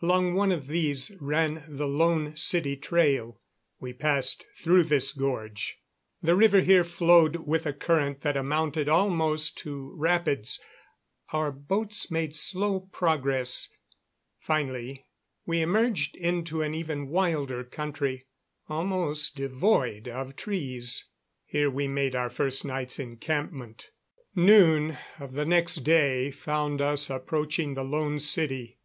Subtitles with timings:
[0.00, 3.42] Along one of these ran the Lone City trail.
[3.80, 5.76] We passed through this gorge.
[6.22, 10.58] The river here flowed with a current that amounted almost to rapids.
[11.34, 13.68] Our boats made slow progress.
[14.38, 15.04] Finally
[15.44, 18.24] we emerged into an even wilder country,
[18.70, 21.10] almost devoid of trees.
[21.44, 23.90] Here we made our first night's encampment.
[24.34, 28.78] Noon of the next day found us approaching the Lone City.